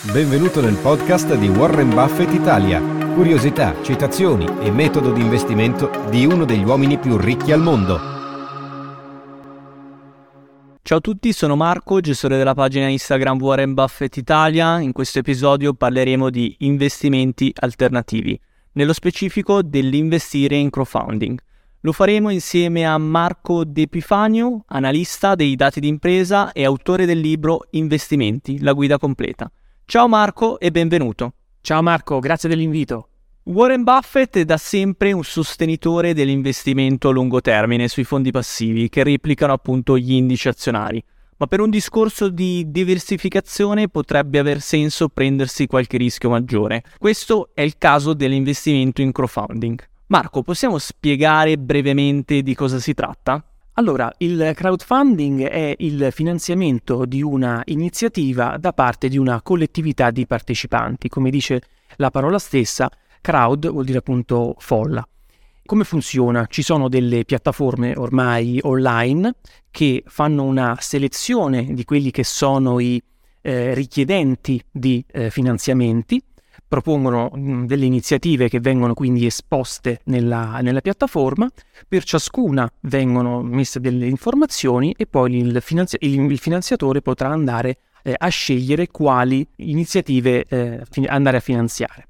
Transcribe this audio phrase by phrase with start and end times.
[0.00, 2.80] Benvenuto nel podcast di Warren Buffett Italia.
[2.80, 7.98] Curiosità, citazioni e metodo di investimento di uno degli uomini più ricchi al mondo.
[10.82, 14.78] Ciao a tutti, sono Marco, gestore della pagina Instagram Warren Buffett Italia.
[14.78, 18.40] In questo episodio parleremo di investimenti alternativi,
[18.74, 21.36] nello specifico dell'investire in crowdfunding.
[21.80, 27.66] Lo faremo insieme a Marco De Epifanio, analista dei dati d'impresa e autore del libro
[27.70, 29.50] Investimenti, la guida completa.
[29.90, 31.32] Ciao Marco e benvenuto.
[31.62, 33.08] Ciao Marco, grazie dell'invito.
[33.44, 39.02] Warren Buffett è da sempre un sostenitore dell'investimento a lungo termine sui fondi passivi che
[39.02, 41.02] replicano appunto gli indici azionari.
[41.38, 46.82] Ma per un discorso di diversificazione potrebbe aver senso prendersi qualche rischio maggiore.
[46.98, 49.82] Questo è il caso dell'investimento in crowdfunding.
[50.08, 53.42] Marco, possiamo spiegare brevemente di cosa si tratta?
[53.78, 60.26] Allora, il crowdfunding è il finanziamento di una iniziativa da parte di una collettività di
[60.26, 61.08] partecipanti.
[61.08, 61.62] Come dice
[61.94, 65.06] la parola stessa, crowd vuol dire appunto folla.
[65.64, 66.46] Come funziona?
[66.46, 69.36] Ci sono delle piattaforme ormai online
[69.70, 73.00] che fanno una selezione di quelli che sono i
[73.42, 76.20] eh, richiedenti di eh, finanziamenti
[76.68, 81.48] propongono mh, delle iniziative che vengono quindi esposte nella, nella, piattaforma,
[81.88, 87.78] per ciascuna vengono messe delle informazioni e poi il, finanzi- il, il finanziatore potrà andare
[88.02, 92.08] eh, a scegliere quali iniziative eh, andare a finanziare.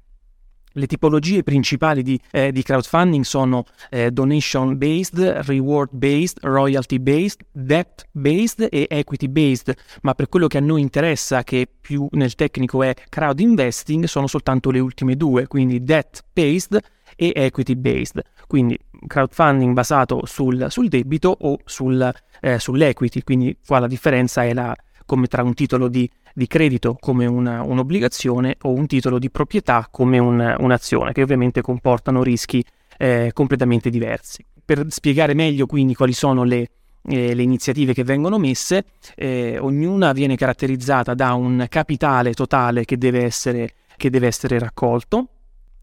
[0.79, 7.41] Le tipologie principali di, eh, di crowdfunding sono eh, donation based, reward based, royalty based,
[7.51, 12.33] debt based e equity based, ma per quello che a noi interessa, che più nel
[12.35, 16.79] tecnico è crowd investing, sono soltanto le ultime due, quindi debt based
[17.17, 18.21] e equity based.
[18.47, 24.53] Quindi crowdfunding basato sul, sul debito o sul, eh, sull'equity, quindi qua la differenza è
[24.53, 24.73] la,
[25.05, 29.89] come tra un titolo di di credito come una, un'obbligazione o un titolo di proprietà
[29.91, 32.63] come un, un'azione, che ovviamente comportano rischi
[32.97, 34.43] eh, completamente diversi.
[34.63, 36.69] Per spiegare meglio quindi quali sono le,
[37.03, 38.85] eh, le iniziative che vengono messe,
[39.15, 45.27] eh, ognuna viene caratterizzata da un capitale totale che deve essere, che deve essere raccolto,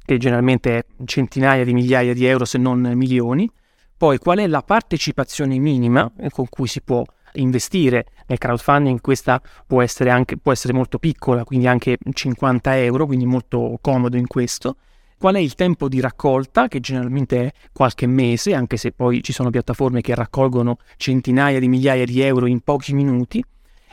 [0.03, 3.50] che generalmente è centinaia di migliaia di euro se non milioni,
[3.94, 7.05] poi qual è la partecipazione minima con cui si può
[7.37, 13.07] investire nel crowdfunding, questa può essere, anche, può essere molto piccola, quindi anche 50 euro,
[13.07, 14.77] quindi molto comodo in questo.
[15.19, 19.33] Qual è il tempo di raccolta, che generalmente è qualche mese, anche se poi ci
[19.33, 23.43] sono piattaforme che raccolgono centinaia di migliaia di euro in pochi minuti,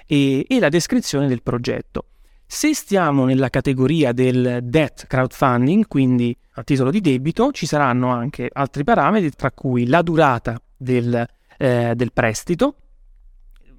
[0.06, 2.08] e, e la descrizione del progetto.
[2.46, 8.50] Se stiamo nella categoria del debt crowdfunding, quindi a titolo di debito, ci saranno anche
[8.52, 11.26] altri parametri, tra cui la durata del,
[11.58, 12.76] eh, del prestito,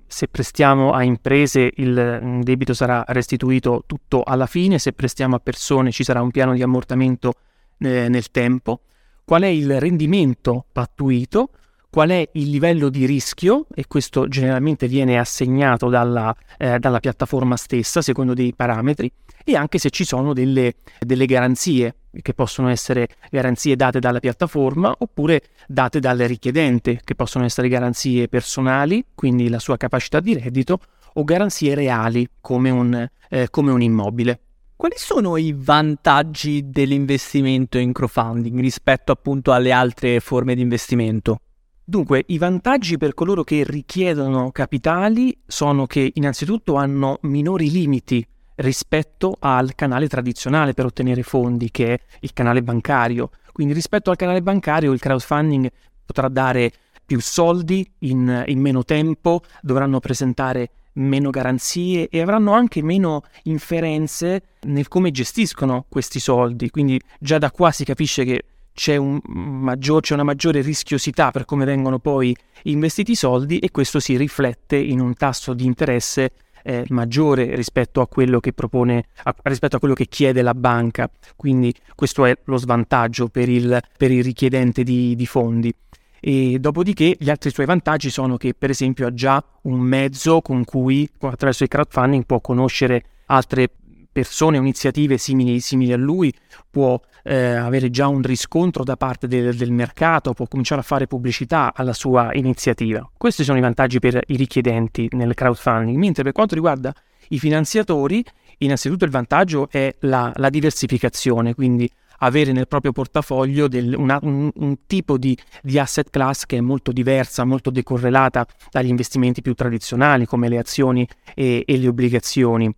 [0.07, 5.41] se prestiamo a imprese il mm, debito sarà restituito tutto alla fine, se prestiamo a
[5.41, 7.35] persone ci sarà un piano di ammortamento
[7.79, 8.81] eh, nel tempo,
[9.25, 11.51] qual è il rendimento pattuito,
[11.95, 17.57] qual è il livello di rischio e questo generalmente viene assegnato dalla, eh, dalla piattaforma
[17.57, 19.09] stessa secondo dei parametri
[19.45, 24.93] e anche se ci sono delle, delle garanzie che possono essere garanzie date dalla piattaforma
[24.99, 30.81] oppure date dal richiedente, che possono essere garanzie personali, quindi la sua capacità di reddito,
[31.13, 34.41] o garanzie reali come un, eh, come un immobile.
[34.75, 41.39] Quali sono i vantaggi dell'investimento in crowdfunding rispetto appunto alle altre forme di investimento?
[41.87, 49.37] Dunque, i vantaggi per coloro che richiedono capitali sono che innanzitutto hanno minori limiti rispetto
[49.39, 53.29] al canale tradizionale per ottenere fondi, che è il canale bancario.
[53.53, 55.71] Quindi rispetto al canale bancario il crowdfunding
[56.07, 56.73] potrà dare
[57.05, 64.43] più soldi in, in meno tempo, dovranno presentare meno garanzie e avranno anche meno inferenze
[64.63, 66.71] nel come gestiscono questi soldi.
[66.71, 71.45] Quindi già da qua si capisce che c'è, un maggior, c'è, una maggiore rischiosità per
[71.45, 76.33] come vengono poi investiti i soldi e questo si riflette in un tasso di interesse
[76.65, 81.09] eh, maggiore rispetto a quello che propone, a, rispetto a quello che chiede la banca.
[81.37, 85.73] Quindi questo è lo svantaggio per il, per il richiedente di, di fondi.
[86.19, 90.65] E dopodiché gli altri suoi vantaggi sono che per esempio ha già un mezzo con
[90.65, 93.69] cui attraverso il crowdfunding può conoscere altre
[94.11, 96.33] persone o iniziative simili, simili, a lui,
[96.71, 101.07] può eh, avere già un riscontro da parte del, del, mercato, può cominciare a fare
[101.07, 103.09] pubblicità alla sua iniziativa.
[103.17, 106.95] Questi sono i vantaggi per i richiedenti nel crowdfunding, mentre per quanto riguarda
[107.29, 108.23] i finanziatori,
[108.59, 114.51] innanzitutto il vantaggio è la, la diversificazione, quindi avere nel proprio portafoglio del, una, un,
[114.55, 119.55] un, tipo di, di, asset class che è molto diversa, molto decorrelata dagli investimenti più
[119.55, 122.73] tradizionali come le azioni e, e le obbligazioni.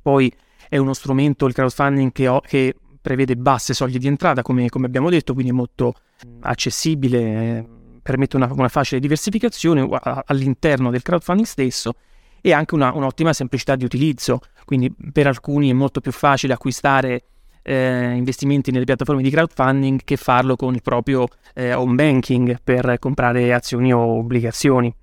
[0.00, 0.32] Poi
[0.68, 4.86] è uno strumento, il crowdfunding, che, ho, che prevede basse soglie di entrata, come, come,
[4.86, 5.94] abbiamo detto, quindi è molto
[6.40, 7.68] accessibile, eh,
[8.02, 9.88] permette una, una, facile diversificazione
[10.26, 11.94] all'interno del crowdfunding stesso
[12.40, 17.22] e anche una, un'ottima semplicità di utilizzo, quindi per alcuni è molto più facile acquistare
[17.62, 22.98] eh, investimenti nelle piattaforme di crowdfunding che farlo con il proprio eh, home banking per
[22.98, 24.94] comprare azioni o obbligazioni.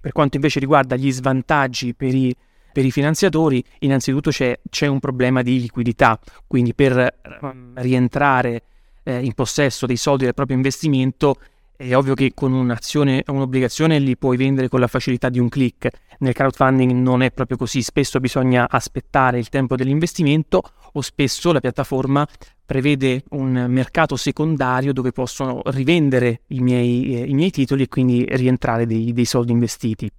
[0.00, 2.34] Per quanto invece riguarda gli svantaggi per i,
[2.72, 8.62] per i finanziatori, innanzitutto c'è, c'è, un problema di liquidità, quindi per um, rientrare
[9.02, 11.36] eh, in possesso dei soldi del proprio investimento
[11.78, 15.48] è ovvio che con un'azione o un'obbligazione li puoi vendere con la facilità di un
[15.48, 15.88] click.
[16.18, 20.60] Nel crowdfunding non è proprio così, spesso bisogna aspettare il tempo dell'investimento
[20.92, 22.26] o spesso la piattaforma
[22.66, 28.26] prevede un mercato secondario dove possono rivendere i miei, eh, i miei titoli e quindi
[28.28, 30.10] rientrare dei, dei, soldi investiti.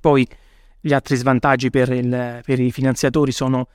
[0.00, 0.26] Poi
[0.86, 3.68] gli altri svantaggi per, il, per i finanziatori sono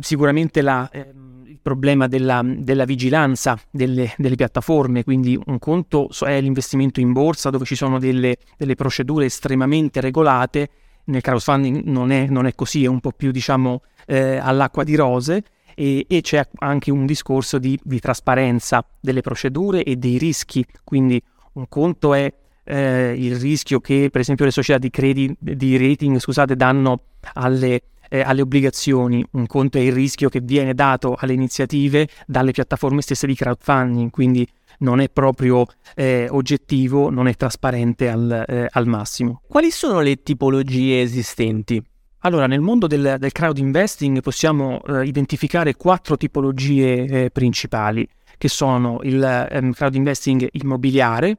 [0.00, 1.12] sicuramente la, eh,
[1.44, 7.50] il problema della, della vigilanza delle, delle, piattaforme, quindi un conto è l'investimento in borsa
[7.50, 10.70] dove ci sono delle, delle procedure estremamente regolate,
[11.04, 14.94] nel crowdfunding non è, non è, così, è un po' più diciamo eh, all'acqua di
[14.94, 15.42] rose
[15.74, 21.22] e, e, c'è anche un discorso di, di, trasparenza delle procedure e dei rischi, quindi
[21.52, 22.32] un conto è
[22.66, 27.02] eh, il rischio che per esempio le società di, credit, di rating scusate, danno
[27.34, 32.52] alle eh, alle obbligazioni, un conto è il rischio che viene dato alle iniziative dalle
[32.52, 34.46] piattaforme stesse di crowdfunding, quindi
[34.78, 39.42] non è proprio eh, oggettivo, non è trasparente al, eh, al, massimo.
[39.48, 41.82] Quali sono le tipologie esistenti?
[42.20, 48.48] Allora, nel mondo del, del crowd investing possiamo eh, identificare quattro tipologie eh, principali, che
[48.48, 51.38] sono il ehm, crowd investing immobiliare,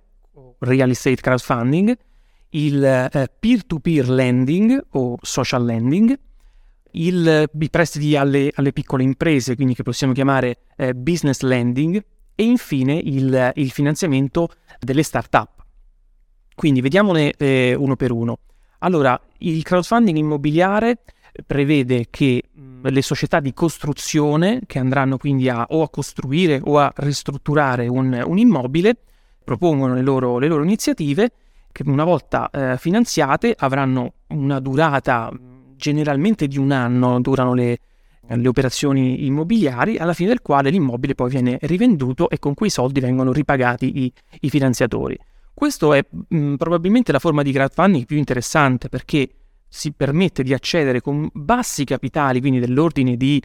[0.59, 1.97] real estate crowdfunding,
[2.49, 6.17] il eh, peer-to-peer lending o social lending,
[6.91, 12.03] il, i prestiti alle, alle, piccole imprese, quindi che possiamo chiamare eh, business lending,
[12.39, 14.49] e infine il, il, finanziamento
[14.79, 15.65] delle start-up.
[16.53, 18.39] Quindi vediamone eh, uno per uno.
[18.79, 20.99] Allora, il crowdfunding immobiliare
[21.45, 26.77] prevede che mh, le società di costruzione che andranno quindi a, o a costruire o
[26.79, 28.97] a ristrutturare un, un immobile
[29.47, 31.31] propongono le loro, le loro, iniziative
[31.71, 35.31] che una volta eh, finanziate avranno una durata
[35.77, 37.79] generalmente di un anno durano le,
[38.27, 42.99] le operazioni immobiliari, alla fine del quale l'immobile poi viene rivenduto e con quei soldi
[42.99, 45.17] vengono ripagati i, i finanziatori.
[45.53, 49.29] Questa è mh, probabilmente la forma di crowdfunding più interessante perché
[49.65, 53.41] si permette di accedere con bassi capitali, quindi dell'ordine di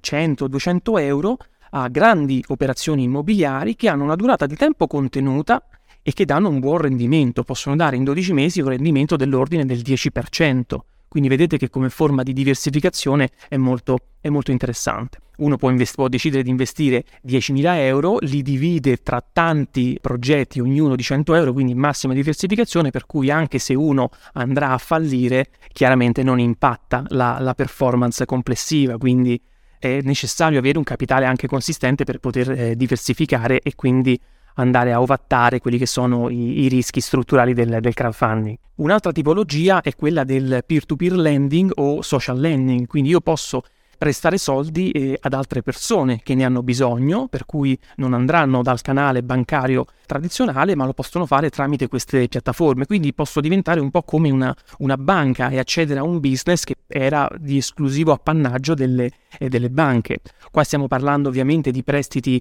[0.00, 1.38] 100-200 euro,
[1.70, 5.62] a grandi operazioni immobiliari che hanno una durata di tempo contenuta
[6.02, 9.78] e che danno un buon rendimento, possono dare in 12 mesi un rendimento dell'ordine del
[9.78, 10.78] 10%.
[11.08, 15.20] Quindi vedete che come forma di diversificazione è molto, è molto interessante.
[15.38, 20.96] Uno può, invest- può, decidere di investire 10.000 euro, li divide tra tanti progetti, ognuno
[20.96, 26.22] di 100 euro, quindi massima diversificazione, per cui anche se uno andrà a fallire, chiaramente
[26.22, 29.40] non impatta la, la performance complessiva, quindi
[29.78, 34.18] è necessario avere un capitale anche consistente per poter eh, diversificare e quindi
[34.54, 38.56] andare a ovattare quelli che sono i, i rischi strutturali del, del, crowdfunding.
[38.76, 43.62] Un'altra tipologia è quella del peer-to-peer lending o social lending, quindi io posso
[43.98, 48.80] prestare soldi eh, ad altre persone che ne hanno bisogno, per cui non andranno dal
[48.80, 52.86] canale bancario tradizionale, ma lo possono fare tramite queste piattaforme.
[52.86, 56.76] Quindi posso diventare un po' come una, una banca e accedere a un business che
[56.86, 60.20] era di esclusivo appannaggio delle, eh, delle banche.
[60.50, 62.40] Qua stiamo parlando ovviamente di prestiti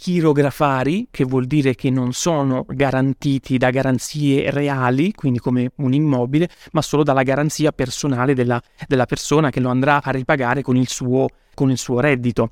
[0.00, 6.48] chirografari, che vuol dire che non sono garantiti da garanzie reali, quindi come un immobile,
[6.72, 10.88] ma solo dalla garanzia personale della, della persona che lo andrà a ripagare con il
[10.88, 12.50] suo, con il suo reddito.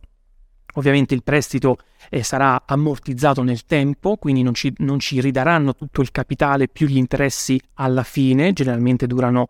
[0.74, 1.78] Ovviamente il prestito
[2.10, 6.86] eh, sarà ammortizzato nel tempo, quindi non ci, non ci ridaranno tutto il capitale più
[6.86, 9.48] gli interessi alla fine, generalmente durano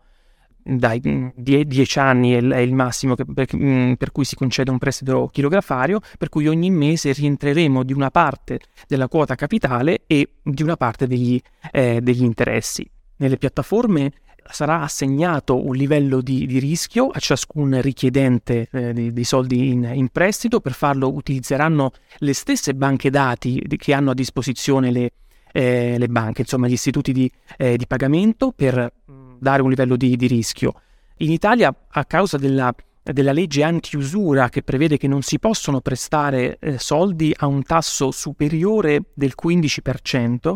[0.77, 1.01] dai
[1.35, 5.29] 10 mm, anni è, il massimo che, per, mm, per, cui si concede un prestito
[5.31, 10.77] chilografario, per cui ogni mese rientreremo di una parte della quota capitale e di una
[10.77, 11.39] parte degli,
[11.71, 12.89] eh, degli interessi.
[13.17, 14.11] Nelle piattaforme
[14.51, 19.89] sarà assegnato un livello di, di, rischio a ciascun richiedente eh, di, di, soldi in,
[19.93, 20.59] in, prestito.
[20.59, 25.11] Per farlo utilizzeranno le stesse banche dati che hanno a disposizione le,
[25.51, 28.91] eh, le banche, insomma gli istituti di, eh, di, pagamento per
[29.39, 30.73] dare un livello di, rischio.
[31.17, 36.57] In Italia, a causa della, della legge anti-usura che prevede che non si possono prestare
[36.59, 40.55] eh, soldi a un tasso superiore del 15%,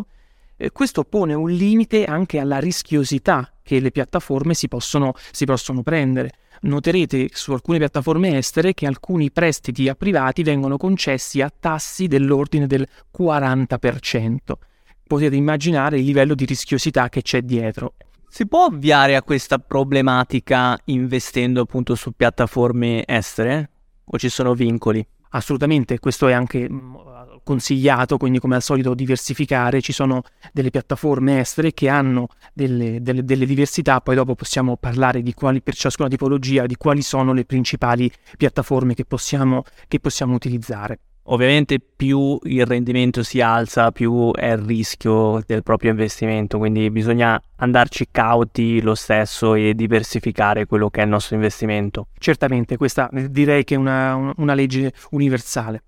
[0.56, 5.82] eh, questo pone un limite anche alla rischiosità che le piattaforme si possono, si possono
[5.82, 6.30] prendere.
[6.60, 12.66] Noterete su alcune piattaforme estere che alcuni prestiti a privati vengono concessi a tassi dell'ordine
[12.66, 12.86] del
[13.16, 14.36] 40%.
[15.06, 17.94] Potete immaginare il livello di rischiosità che c'è dietro.
[18.34, 23.70] Si può avviare a questa problematica investendo appunto su piattaforme estere?
[24.06, 25.06] O ci sono vincoli?
[25.28, 26.96] Assolutamente, questo è anche mm,
[27.44, 30.22] consigliato, quindi come al solito diversificare, ci sono
[30.52, 35.62] delle piattaforme estere che hanno delle, delle, delle diversità, poi dopo possiamo parlare di quali
[35.62, 40.98] per ciascuna tipologia, di quali sono le principali piattaforme che possiamo, che possiamo utilizzare.
[41.28, 47.40] Ovviamente più il rendimento si alza, più è il rischio del proprio investimento, quindi bisogna
[47.56, 52.08] andarci cauti lo stesso e diversificare quello che è il nostro investimento.
[52.18, 55.82] Certamente, questa direi che è una, una legge universale.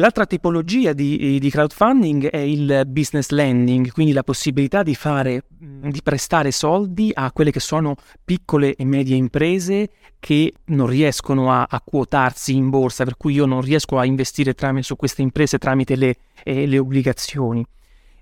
[0.00, 6.00] L'altra tipologia di, di, crowdfunding è il business lending, quindi la possibilità di, fare, di
[6.04, 9.90] prestare soldi a quelle che sono piccole e medie imprese
[10.20, 14.54] che non riescono a, a quotarsi in borsa, per cui io non riesco a investire
[14.54, 16.14] tramite, su queste imprese tramite le,
[16.44, 17.66] eh, le obbligazioni.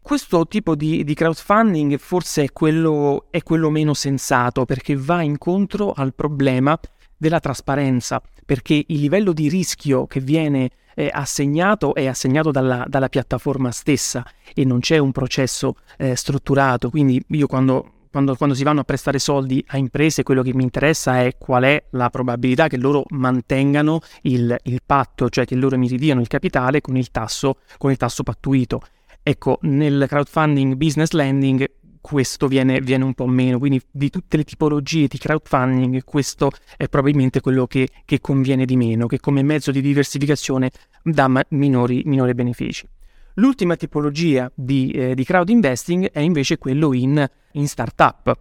[0.01, 5.93] Questo tipo di, di crowdfunding forse è quello, è quello meno sensato perché va incontro
[5.93, 6.81] al problema
[7.19, 13.11] della trasparenza, perché il livello di rischio che viene eh, assegnato è assegnato dalla, dalla,
[13.11, 14.25] piattaforma stessa
[14.55, 16.89] e non c'è un processo eh, strutturato.
[16.89, 20.63] Quindi io quando, quando, quando, si vanno a prestare soldi a imprese, quello che mi
[20.63, 25.77] interessa è qual è la probabilità che loro mantengano il, il patto, cioè che loro
[25.77, 28.81] mi ridiano il capitale con il tasso, con il tasso pattuito.
[29.23, 31.69] Ecco, nel crowdfunding business lending
[32.07, 33.59] questo viene, viene, un po' meno.
[33.59, 38.77] Quindi di tutte le tipologie di crowdfunding questo è probabilmente quello che, che conviene di
[38.77, 40.71] meno, che come mezzo di diversificazione
[41.03, 42.87] dà ma- minori, minori benefici.
[43.35, 48.39] L'ultima tipologia di, eh, di, crowd investing è invece quello in, in startup.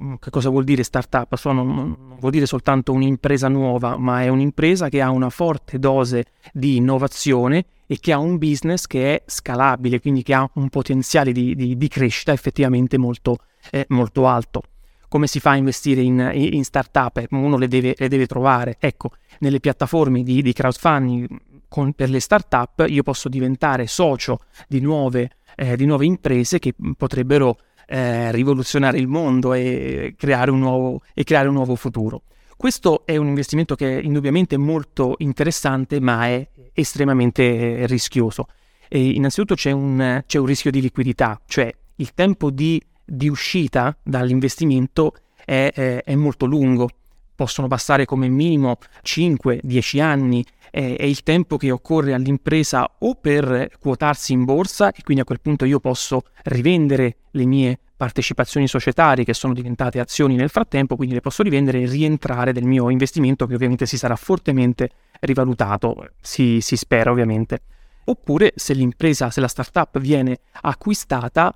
[0.00, 1.34] Mm, che cosa vuol dire startup?
[1.34, 6.26] Sono, non vuol dire soltanto un'impresa nuova, ma è un'impresa che ha una forte dose
[6.52, 11.32] di innovazione e che ha un business che è scalabile, quindi che ha un potenziale
[11.32, 13.38] di, di, di crescita effettivamente molto,
[13.72, 14.62] eh, molto, alto.
[15.08, 17.26] Come si fa a investire in, in startup?
[17.30, 18.76] Uno le deve, le deve, trovare.
[18.78, 21.26] Ecco, nelle piattaforme di, di crowdfunding
[21.66, 26.72] con, per le startup io posso diventare socio di nuove, eh, di nuove imprese che
[26.96, 32.22] potrebbero eh, rivoluzionare il mondo e creare, nuovo, e creare un nuovo futuro.
[32.60, 38.48] Questo è un investimento che è indubbiamente molto interessante, ma è estremamente rischioso.
[38.86, 43.96] E innanzitutto c'è un, c'è un, rischio di liquidità, cioè il tempo di, di uscita
[44.02, 46.90] dall'investimento è, è, è molto lungo
[47.34, 53.70] possono passare come minimo 5-10 anni, è, è, il tempo che occorre all'impresa o per
[53.78, 59.24] quotarsi in borsa e quindi a quel punto io posso rivendere le mie partecipazioni societarie
[59.24, 63.46] che sono diventate azioni nel frattempo, quindi le posso rivendere e rientrare del mio investimento
[63.46, 64.88] che ovviamente si sarà fortemente
[65.20, 67.60] rivalutato, si, si spera ovviamente.
[68.04, 71.54] Oppure se l'impresa, se la startup viene acquistata,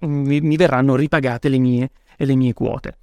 [0.00, 2.98] mi, mi verranno ripagate le mie, le mie quote.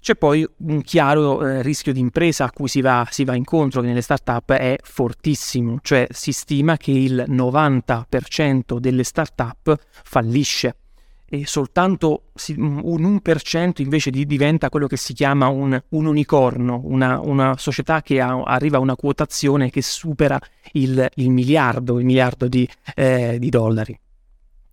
[0.00, 3.80] C'è poi un chiaro eh, rischio di impresa a cui si va, si va, incontro,
[3.80, 10.76] che nelle start-up è fortissimo, cioè si stima che il 90% delle start-up fallisce
[11.30, 17.20] e soltanto un 1% invece di, diventa quello che si chiama un, un unicorno, una,
[17.20, 20.40] una, società che ha, arriva a una quotazione che supera
[20.72, 23.98] il, il miliardo, il miliardo di, eh, di dollari.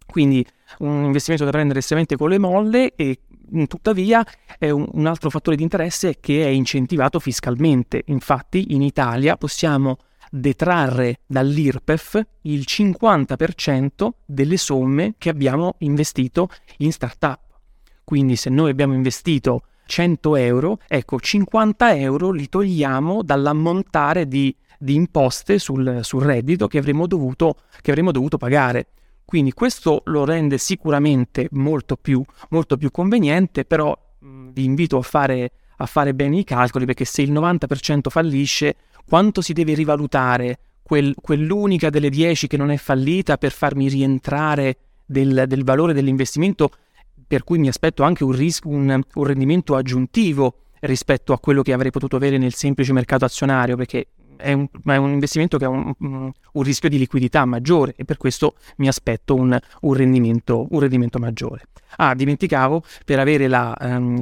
[0.06, 0.46] Quindi
[0.80, 3.20] un investimento da prendere estremamente con le molle e
[3.68, 4.26] Tuttavia,
[4.60, 8.04] un, un altro fattore di interesse è che è incentivato fiscalmente.
[8.08, 9.98] Infatti, in Italia possiamo
[10.32, 17.40] detrarre dall'IRPEF il 50% delle somme che abbiamo investito in startup.
[18.04, 24.96] Quindi se noi abbiamo investito 100 euro, ecco 50 euro li togliamo dall'ammontare di, di
[24.96, 28.88] imposte sul, sul reddito che avremmo, dovuto, che avremmo dovuto pagare.
[29.26, 35.52] Quindi questo lo rende sicuramente molto più, molto più conveniente, però vi invito a fare,
[35.78, 38.76] a fare bene i calcoli perché se il 90% fallisce,
[39.08, 44.78] quanto si deve rivalutare quel, quell'unica delle 10 che non è fallita per farmi rientrare
[45.06, 46.70] del, del valore dell'investimento
[47.28, 51.74] per cui mi aspetto anche un, ris- un, un rendimento aggiuntivo rispetto a quello che
[51.74, 55.70] avrei potuto avere nel semplice mercato azionario, perché è un, è un investimento che ha
[55.70, 59.58] un, un, rischio di liquidità maggiore e per questo mi aspetto un,
[59.94, 61.64] rendimento, un rendimento, maggiore.
[61.98, 64.16] Ah, dimenticavo, per avere la, um,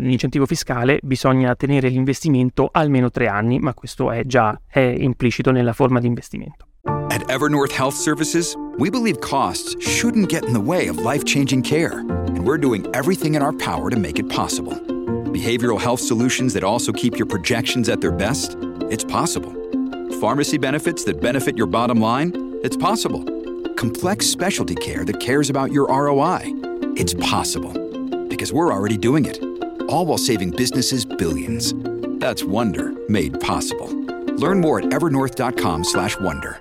[0.00, 5.72] l'incentivo fiscale bisogna tenere l'investimento almeno tre anni, ma questo è già è implicito nella
[5.72, 6.66] forma di investimento.
[7.10, 12.00] At Evernorth Health Services, we believe costs shouldn't get in the way of life-changing care,
[12.00, 14.74] and we're doing everything in our power to make it possible.
[15.34, 18.56] Behavioral health solutions that also keep your projections at their best?
[18.88, 19.52] It's possible.
[20.20, 22.60] Pharmacy benefits that benefit your bottom line?
[22.62, 23.24] It's possible.
[23.74, 26.42] Complex specialty care that cares about your ROI?
[26.96, 27.72] It's possible.
[28.28, 29.42] Because we're already doing it.
[29.88, 31.74] All while saving businesses billions.
[32.20, 33.90] That's Wonder made possible.
[34.36, 36.60] Learn more at evernorth.com/wonder.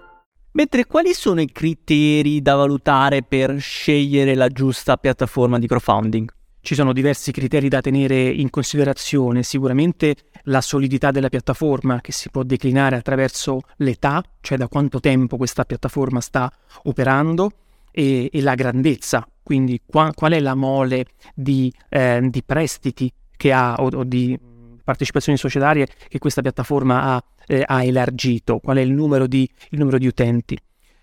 [0.53, 6.31] Mentre quali sono i criteri da valutare per scegliere la giusta piattaforma di crowdfunding?
[6.65, 12.29] Ci sono diversi criteri da tenere in considerazione, sicuramente la solidità della piattaforma che si
[12.29, 16.49] può declinare attraverso l'età, cioè da quanto tempo questa piattaforma sta
[16.83, 17.51] operando,
[17.91, 23.51] e, e la grandezza, quindi qua, qual è la mole di, eh, di prestiti che
[23.51, 24.39] ha o, o di
[24.81, 29.79] partecipazioni societarie che questa piattaforma ha, eh, ha elargito, qual è il numero, di, il
[29.79, 30.57] numero, di, utenti.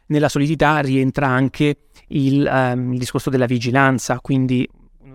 [0.06, 1.76] Nella solidità rientra anche
[2.08, 4.66] il, um, il discorso della vigilanza, quindi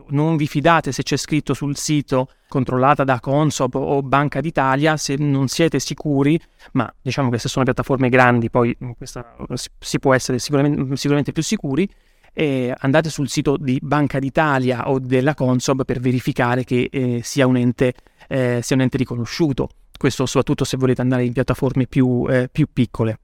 [0.09, 5.15] non vi fidate se c'è scritto sul sito controllata da Consob o Banca d'Italia se
[5.17, 6.39] non siete sicuri,
[6.73, 9.35] ma diciamo che se sono piattaforme grandi poi questa,
[9.79, 11.89] si può essere sicuramente, sicuramente più sicuri,
[12.33, 17.47] eh, andate sul sito di Banca d'Italia o della Consob per verificare che eh, sia,
[17.47, 17.93] un ente,
[18.27, 19.69] eh, sia, un ente, riconosciuto.
[19.97, 23.19] Questo soprattutto se volete andare in piattaforme più, eh, più piccole.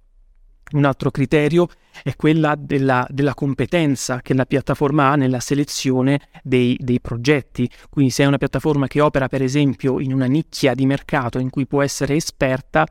[0.71, 1.67] Un altro criterio
[2.03, 7.69] è quella della, della, competenza che la piattaforma ha nella selezione dei, dei, progetti.
[7.89, 11.49] Quindi se è una piattaforma che opera per esempio in una nicchia di mercato in
[11.49, 12.87] cui può essere esperta,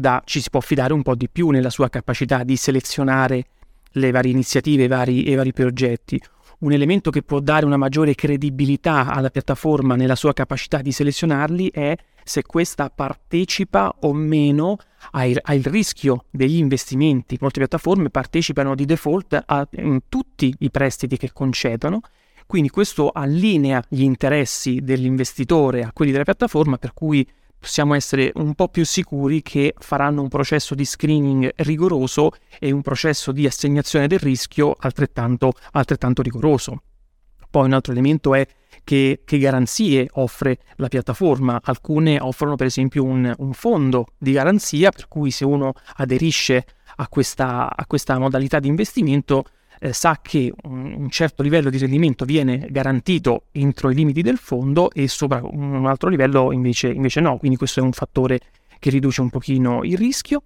[0.00, 3.44] da, ci si può fidare un po' di più nella sua capacità di selezionare
[3.92, 6.20] le varie iniziative, i vari, i vari progetti.
[6.60, 11.70] Un elemento che può dare una maggiore credibilità alla piattaforma nella sua capacità di selezionarli
[11.70, 11.94] è
[12.24, 14.76] se questa partecipa o meno
[15.12, 17.36] al, al rischio degli investimenti.
[17.40, 19.68] Molte piattaforme partecipano di default a
[20.08, 22.00] tutti i prestiti che concedono,
[22.46, 27.26] quindi questo allinea gli interessi dell'investitore a quelli della piattaforma, per cui
[27.58, 32.82] possiamo essere un po' più sicuri che faranno un processo di screening rigoroso e un
[32.82, 36.82] processo di assegnazione del rischio altrettanto, altrettanto rigoroso.
[37.50, 38.46] Poi un altro elemento è
[38.84, 41.60] che, che, garanzie offre la piattaforma.
[41.62, 46.64] Alcune offrono per esempio un, un fondo di garanzia per cui se uno aderisce
[46.96, 49.44] a questa, a questa modalità di investimento
[49.80, 54.38] eh, sa che un, un, certo livello di rendimento viene garantito entro i limiti del
[54.38, 58.40] fondo e sopra un altro livello invece, invece no, quindi questo è un fattore
[58.78, 60.42] che riduce un pochino il rischio.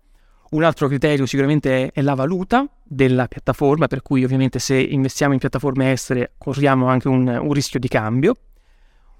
[0.52, 5.38] Un altro criterio sicuramente è, la valuta della piattaforma, per cui ovviamente se investiamo in
[5.38, 8.36] piattaforme estere corriamo anche un, un rischio di cambio.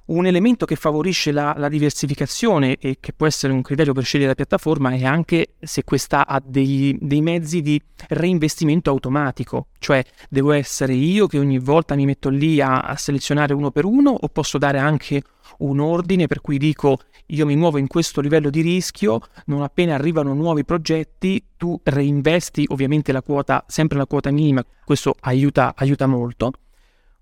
[0.05, 4.31] Un elemento che favorisce la, la, diversificazione e che può essere un criterio per scegliere
[4.31, 10.53] la piattaforma è anche se questa ha dei, dei, mezzi di reinvestimento automatico, cioè devo
[10.53, 14.29] essere io che ogni volta mi metto lì a, a selezionare uno per uno o
[14.29, 15.23] posso dare anche
[15.59, 19.95] un ordine per cui dico io mi muovo in questo livello di rischio, non appena
[19.95, 26.07] arrivano nuovi progetti tu reinvesti ovviamente la quota, sempre la quota minima, questo aiuta, aiuta
[26.07, 26.53] molto.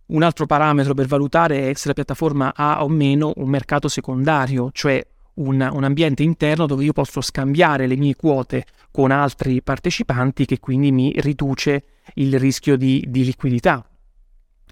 [0.07, 4.71] Un altro parametro per valutare è se la piattaforma ha o meno un mercato secondario,
[4.73, 10.47] cioè un, un, ambiente interno dove io posso scambiare le mie quote con altri partecipanti
[10.47, 13.89] che quindi mi riduce il rischio di, di liquidità.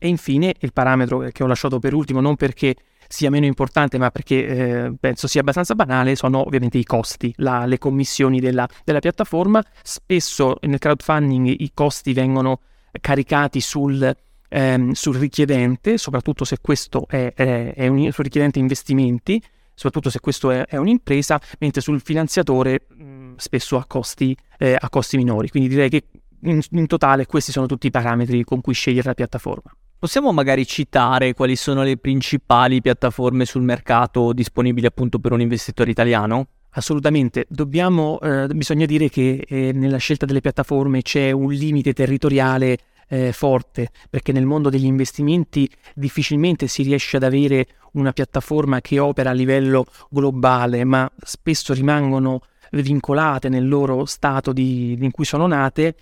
[0.00, 2.74] E infine il parametro che ho lasciato per ultimo, non perché
[3.08, 7.64] sia meno importante, ma perché eh, penso sia abbastanza banale, sono ovviamente i costi, la,
[7.64, 9.64] le commissioni della, della, piattaforma.
[9.82, 12.60] Spesso nel crowdfunding i costi vengono
[13.00, 14.14] caricati sul,
[14.48, 19.42] ehm, sul richiedente, soprattutto se questo è, è, è un sul richiedente investimenti,
[19.72, 25.16] soprattutto se questo è, è un'impresa, mentre sul finanziatore mh, spesso a costi, eh, costi,
[25.16, 25.48] minori.
[25.48, 26.04] Quindi direi che
[26.42, 29.72] in, in totale questi sono tutti i parametri con cui scegliere la piattaforma.
[30.00, 35.90] Possiamo magari citare quali sono le principali piattaforme sul mercato disponibili appunto per un investitore
[35.90, 36.46] italiano?
[36.70, 42.78] Assolutamente, Dobbiamo, eh, bisogna dire che eh, nella scelta delle piattaforme c'è un limite territoriale
[43.08, 49.00] eh, forte, perché nel mondo degli investimenti difficilmente si riesce ad avere una piattaforma che
[49.00, 55.48] opera a livello globale, ma spesso rimangono vincolate nel loro stato di, in cui sono
[55.48, 55.96] nate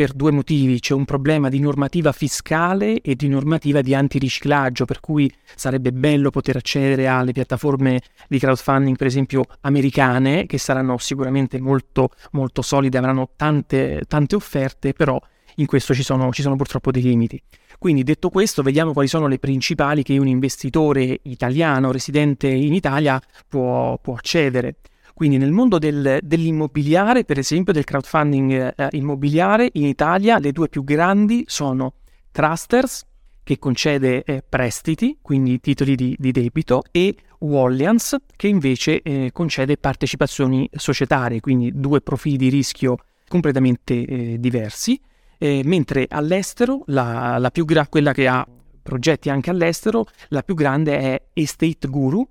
[0.00, 0.80] per due motivi.
[0.80, 6.30] C'è un problema di normativa fiscale e di normativa di antiriciclaggio, per cui sarebbe bello
[6.30, 12.96] poter accedere alle piattaforme di crowdfunding, per esempio americane, che saranno sicuramente molto, molto solide,
[12.96, 15.20] avranno tante, tante offerte, però
[15.56, 17.38] in questo ci sono, ci sono purtroppo dei limiti.
[17.78, 23.20] Quindi detto questo, vediamo quali sono le principali che un investitore italiano residente in Italia
[23.46, 24.76] può, può accedere.
[25.14, 30.68] Quindi nel mondo del, dell'immobiliare, per esempio del crowdfunding eh, immobiliare, in Italia le due
[30.68, 31.94] più grandi sono
[32.30, 33.06] Trusters,
[33.42, 39.76] che concede eh, prestiti, quindi titoli di, di, debito, e Wallians, che invece eh, concede
[39.76, 42.96] partecipazioni societarie, quindi due profili di rischio
[43.26, 45.00] completamente eh, diversi.
[45.38, 48.46] Eh, mentre all'estero, la, la gra- quella che ha
[48.82, 52.26] progetti anche all'estero, la più grande è Estate Guru,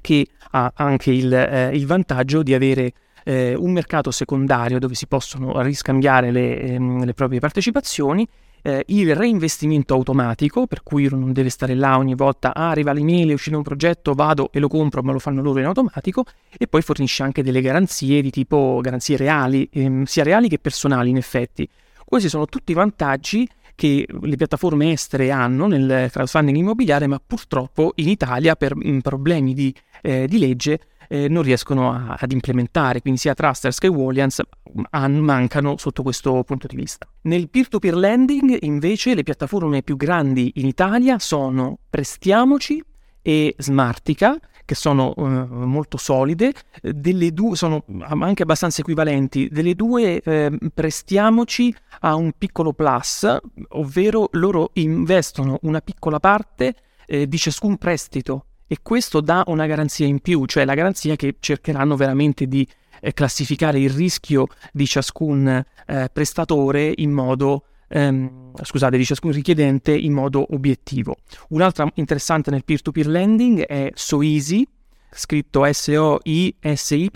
[0.00, 2.92] che ha anche il, eh, il vantaggio di avere
[3.24, 8.26] eh, un mercato secondario dove si possono riscambiare le, ehm, le proprie partecipazioni,
[8.62, 13.30] eh, il reinvestimento automatico, per cui non deve stare là ogni volta, ah, arriva l'email,
[13.30, 16.24] è uscito un progetto, vado e lo compro, ma lo fanno loro in automatico,
[16.56, 21.10] e poi fornisce anche delle garanzie di tipo garanzie reali, ehm, sia reali che personali
[21.10, 21.68] in effetti.
[22.04, 28.08] Questi sono tutti vantaggi che le piattaforme estere hanno nel crowdfunding immobiliare, ma purtroppo in
[28.08, 33.20] Italia per mm, problemi di, eh, di legge eh, non riescono a, ad implementare, quindi
[33.20, 34.40] sia Trusters che Wallians
[34.78, 37.06] mm, mancano sotto questo punto di vista.
[37.22, 42.82] Nel peer-to-peer lending invece le piattaforme più grandi in Italia sono Prestiamoci
[43.20, 44.38] e Smartica,
[44.72, 51.74] che sono uh, molto solide, delle due sono anche abbastanza equivalenti, delle due eh, prestiamoci
[52.00, 53.36] a un piccolo plus,
[53.70, 56.74] ovvero loro investono una piccola parte
[57.06, 58.46] eh, di ciascun prestito.
[58.66, 62.66] E questo dà una garanzia in più, cioè la garanzia che cercheranno veramente di
[63.00, 65.46] eh, classificare il rischio di ciascun
[65.86, 71.16] eh, prestatore in modo ehm, scusate, di ciascun richiedente in modo obiettivo.
[71.48, 74.66] Un'altra interessante nel peer-to-peer lending è SoEasy,
[75.10, 77.08] scritto S-O-I-S-Y,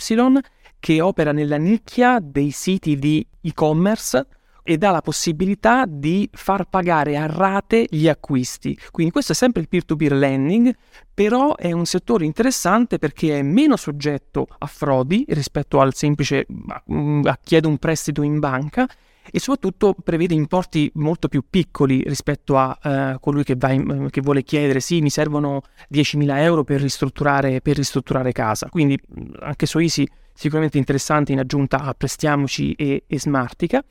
[0.78, 4.26] che opera nella nicchia dei siti di e-commerce
[4.62, 8.76] e dà la possibilità di far pagare a rate gli acquisti.
[8.90, 10.74] Quindi questo è sempre il peer-to-peer lending,
[11.14, 17.38] però è un settore interessante perché è meno soggetto a frodi rispetto al semplice a
[17.42, 18.88] chiedo un prestito in banca
[19.30, 24.42] e soprattutto prevede importi molto più piccoli rispetto a uh, colui che, in, che, vuole
[24.42, 25.62] chiedere sì mi servono
[25.92, 28.68] 10.000 euro per ristrutturare, per ristrutturare casa.
[28.68, 28.98] Quindi
[29.40, 33.84] anche su Easy sicuramente interessante in aggiunta a Prestiamoci e, e Smartica.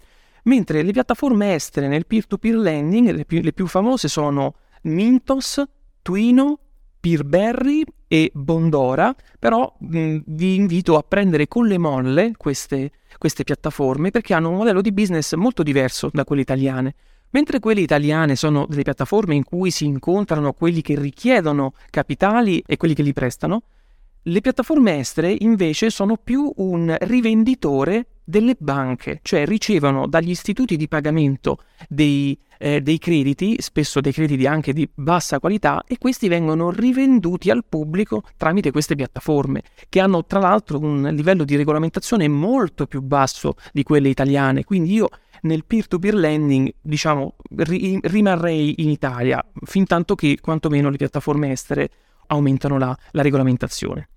[0.43, 5.63] Mentre le piattaforme estere nel peer-to-peer lending le più, le più famose sono Mintos,
[6.03, 6.59] Twino,
[6.99, 7.83] Peerberry
[8.15, 14.33] e Bondora, però mh, vi invito a prendere con le molle queste, queste piattaforme perché
[14.33, 16.95] hanno un modello di business molto diverso da quelle italiane.
[17.31, 22.77] Mentre quelle italiane sono delle piattaforme in cui si incontrano quelli che richiedono capitali e
[22.77, 23.63] quelli che li prestano,
[24.21, 30.87] le piattaforme estere invece sono più un rivenditore delle banche, cioè ricevono dagli istituti di
[30.87, 36.69] pagamento dei, eh, dei, crediti, spesso dei crediti anche di bassa qualità, e questi vengono
[36.71, 42.85] rivenduti al pubblico tramite queste piattaforme, che hanno tra l'altro un livello di regolamentazione molto
[42.87, 44.63] più basso di quelle italiane.
[44.63, 45.09] Quindi io
[45.41, 51.89] nel peer-to-peer lending, diciamo, ri- rimarrei in Italia, fin tanto che quantomeno le piattaforme estere
[52.27, 54.09] aumentano la, la regolamentazione.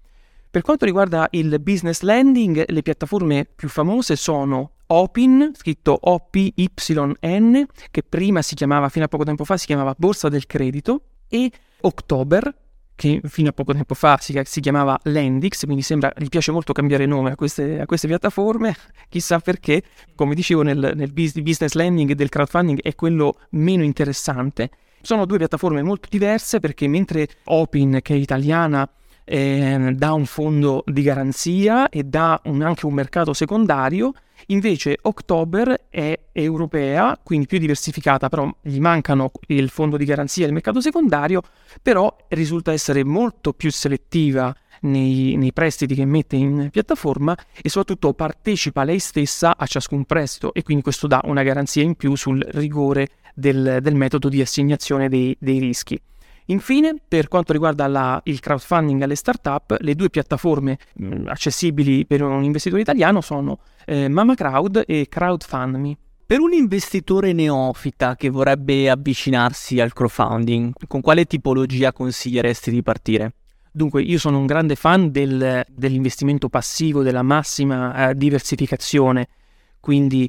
[0.50, 8.02] Per quanto riguarda il business lending, le piattaforme più famose sono Opin, scritto OPYN, che
[8.02, 11.50] prima si chiamava, fino a poco tempo fa, si chiamava Borsa del Credito, e
[11.82, 12.54] October,
[12.94, 16.72] che fino a poco tempo fa si, si chiamava Lendix, quindi sembra, gli piace molto
[16.72, 18.74] cambiare nome a queste, a queste piattaforme,
[19.10, 19.82] chissà perché,
[20.14, 24.70] come dicevo nel, nel business lending e del crowdfunding è quello meno interessante.
[25.02, 28.90] Sono due piattaforme molto diverse perché mentre Opin, che è italiana,
[29.22, 34.12] eh, dà un fondo di garanzia e dà un, anche un mercato secondario,
[34.50, 40.48] invece October è europea, quindi più diversificata, però gli mancano il fondo di garanzia e
[40.48, 41.42] il mercato secondario,
[41.82, 48.14] però risulta essere molto più selettiva nei, nei, prestiti che mette in piattaforma e soprattutto
[48.14, 52.40] partecipa lei stessa a ciascun prestito e quindi questo dà una garanzia in più sul
[52.50, 56.00] rigore del, del metodo di assegnazione dei, dei rischi.
[56.50, 62.06] Infine, per quanto riguarda la, il crowdfunding alle start-up, le due piattaforme mh, mm, accessibili
[62.06, 65.96] per un investitore italiano sono eh, Mama Crowd e CrowdFundMe.
[66.24, 73.32] Per un investitore neofita che vorrebbe avvicinarsi al crowdfunding, con quale tipologia consiglieresti di partire?
[73.70, 79.28] Dunque, io sono un grande fan del, dell'investimento passivo, della massima eh, diversificazione,
[79.80, 80.28] quindi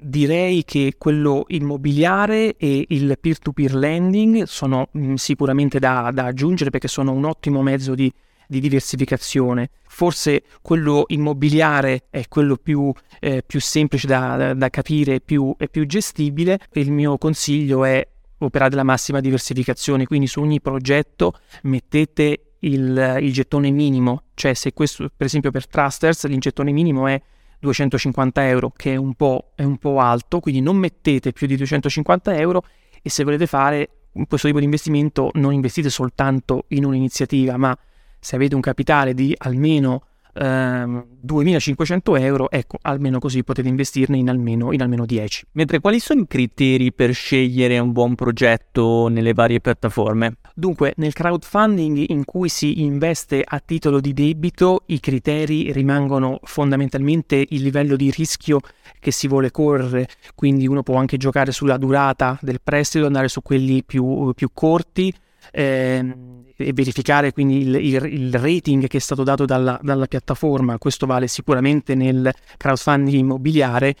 [0.00, 6.70] direi che quello immobiliare e il peer-to-peer lending sono mh, mm, sicuramente da, da, aggiungere
[6.70, 8.12] perché sono un ottimo mezzo di,
[8.46, 9.70] di, diversificazione.
[9.86, 15.54] Forse quello immobiliare è quello più, eh, più semplice da, da, da capire e più,
[15.70, 16.58] più gestibile.
[16.72, 18.06] Il mio consiglio è
[18.38, 24.72] operare la massima diversificazione, quindi su ogni progetto mettete il, il gettone minimo, cioè se
[24.72, 27.20] questo per esempio per Trusters il gettone minimo è
[27.58, 31.56] 250 euro, che è un, po', è un po' alto, quindi non mettete più di
[31.56, 32.64] 250 euro
[33.02, 33.90] e se volete fare
[34.26, 37.76] questo tipo di investimento non investite soltanto in un'iniziativa, ma
[38.18, 40.07] se avete un capitale di almeno
[40.38, 45.46] ehm, 2500 euro, ecco, almeno così potete investirne in almeno, in almeno 10.
[45.52, 50.36] Mentre quali sono i criteri per scegliere un buon progetto nelle varie piattaforme?
[50.54, 57.44] Dunque, nel crowdfunding in cui si investe a titolo di debito, i criteri rimangono fondamentalmente
[57.48, 58.60] il livello di rischio
[59.00, 63.42] che si vuole correre, quindi uno può anche giocare sulla durata del prestito, andare su
[63.42, 65.12] quelli più, più corti.
[65.52, 66.14] Eh,
[66.60, 70.76] e verificare quindi il, il, il, rating che è stato dato dalla, dalla piattaforma.
[70.78, 73.94] Questo vale sicuramente nel crowdfunding immobiliare,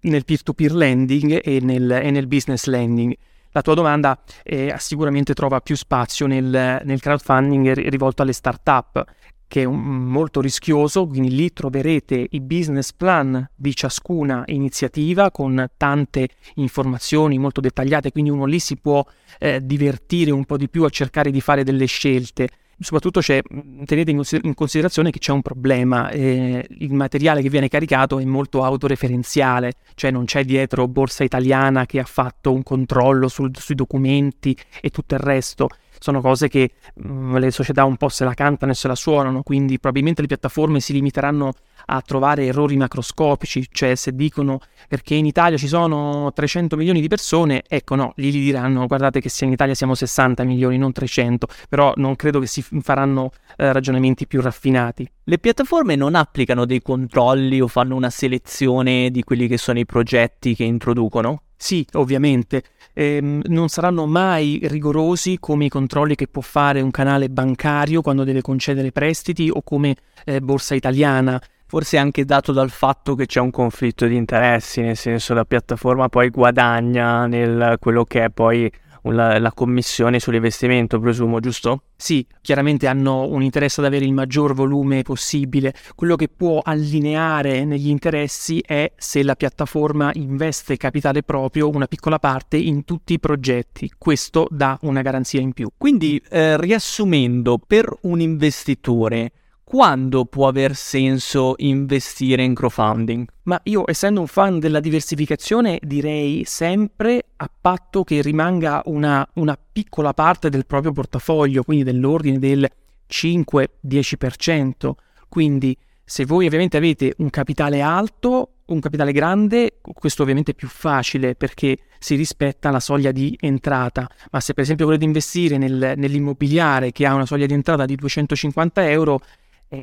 [0.00, 3.14] nel peer-to-peer lending e nel, e nel business lending.
[3.52, 9.04] La tua domanda eh, sicuramente trova più spazio nel, nel crowdfunding rivolto alle start-up
[9.48, 15.66] che è un, molto rischioso, quindi lì troverete i business plan di ciascuna iniziativa con
[15.76, 19.04] tante informazioni molto dettagliate, quindi uno lì si può
[19.40, 22.48] eh, divertire un po' di più a cercare di fare delle scelte.
[22.80, 28.24] Soprattutto tenete in considerazione che c'è un problema, eh, il materiale che viene caricato è
[28.24, 33.74] molto autoreferenziale, cioè non c'è dietro Borsa Italiana che ha fatto un controllo sul, sui
[33.74, 38.24] documenti e tutto il resto sono cose che mh, mm, le società un po' se
[38.24, 41.52] la cantano e se la suonano, quindi probabilmente le piattaforme si limiteranno
[41.90, 47.08] a trovare errori macroscopici, cioè se dicono perché in Italia ci sono 300 milioni di
[47.08, 51.46] persone, ecco no, lì gli diranno guardate che in Italia siamo 60 milioni, non 300,
[51.68, 55.10] però non credo che si faranno eh, ragionamenti più raffinati.
[55.24, 59.86] Le piattaforme non applicano dei controlli o fanno una selezione di quelli che sono i
[59.86, 61.42] progetti che introducono?
[61.60, 67.28] Sì, ovviamente, ehm, non saranno mai rigorosi come i controlli che può fare un canale
[67.30, 71.42] bancario quando deve concedere prestiti o come eh, Borsa Italiana.
[71.70, 76.08] Forse anche dato dal fatto che c'è un conflitto di interessi, nel senso la piattaforma
[76.08, 81.82] poi guadagna nel quello che è poi la, la commissione sull'investimento, presumo, giusto?
[81.94, 85.74] Sì, chiaramente hanno un interesse ad avere il maggior volume possibile.
[85.94, 92.18] Quello che può allineare negli interessi è se la piattaforma investe capitale proprio, una piccola
[92.18, 93.92] parte, in tutti i progetti.
[93.98, 95.68] Questo dà una garanzia in più.
[95.76, 99.32] Quindi, eh, riassumendo, per un investitore
[99.68, 103.28] quando può aver senso investire in crowdfunding?
[103.42, 109.58] Ma io, essendo un fan della diversificazione, direi sempre a patto che rimanga una, una
[109.70, 112.66] piccola parte del proprio portafoglio, quindi dell'ordine del
[113.10, 114.92] 5-10%.
[115.28, 120.68] Quindi, se voi ovviamente avete un capitale alto, un capitale grande, questo ovviamente è più
[120.68, 125.92] facile perché si rispetta la soglia di entrata, ma se per esempio volete investire nel,
[125.94, 129.20] nell'immobiliare che ha una soglia di entrata di 250 euro,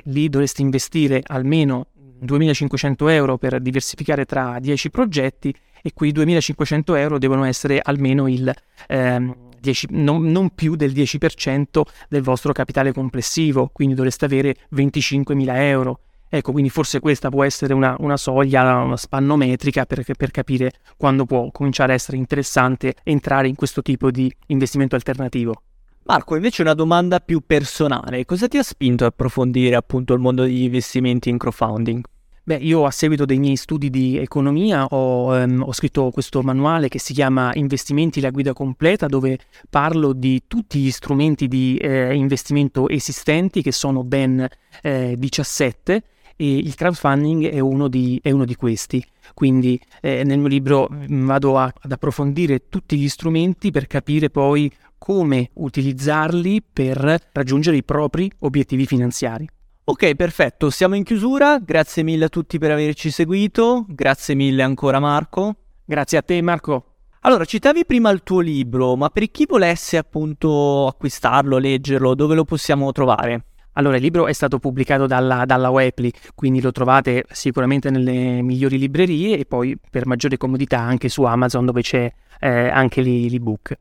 [0.06, 1.88] lì dovresti investire almeno
[2.24, 8.52] 2.500 euro per diversificare tra 10 progetti e quei 2.500 euro devono essere almeno il
[8.88, 15.56] ehm, 10, non, non, più del 10% del vostro capitale complessivo, quindi dovreste avere 25.000
[15.58, 16.00] euro.
[16.30, 21.26] Ecco, quindi forse questa può essere una, una soglia, una spannometrica per, per capire quando
[21.26, 25.62] può cominciare a essere interessante entrare in questo tipo di investimento alternativo.
[26.08, 28.26] Marco, invece una domanda più personale.
[28.26, 32.04] Cosa ti ha spinto a approfondire appunto il mondo degli investimenti in crowdfunding?
[32.44, 36.90] Beh, io a seguito dei miei studi di economia ho, um, ho, scritto questo manuale
[36.90, 42.14] che si chiama Investimenti, la guida completa, dove parlo di tutti gli strumenti di eh,
[42.14, 44.48] investimento esistenti, che sono ben
[44.84, 46.04] eh, 17,
[46.36, 49.04] e il crowdfunding è uno di, è uno di questi.
[49.34, 54.72] Quindi eh, nel mio libro vado a, ad approfondire tutti gli strumenti per capire poi
[55.06, 59.48] come utilizzarli per raggiungere i propri obiettivi finanziari.
[59.84, 65.00] Ok, perfetto, siamo in chiusura, grazie mille a tutti per averci seguito, grazie mille ancora
[65.00, 65.58] Marco.
[65.86, 66.94] Grazie a te Marco.
[67.20, 72.44] Allora, citavi prima il tuo libro, ma per chi volesse appunto acquistarlo, leggerlo, dove lo
[72.44, 73.46] possiamo trovare?
[73.74, 78.80] Allora, il libro è stato pubblicato dalla, dalla Wepli, quindi lo trovate sicuramente nelle migliori
[78.80, 83.78] librerie e poi per maggiore comodità anche su Amazon dove c'è eh, anche l'ebook.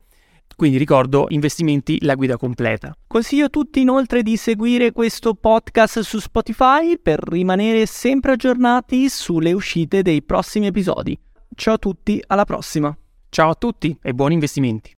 [0.55, 2.95] Quindi ricordo investimenti la guida completa.
[3.07, 9.53] Consiglio a tutti inoltre di seguire questo podcast su Spotify per rimanere sempre aggiornati sulle
[9.53, 11.17] uscite dei prossimi episodi.
[11.53, 12.95] Ciao a tutti, alla prossima!
[13.29, 14.93] Ciao a tutti e buoni investimenti!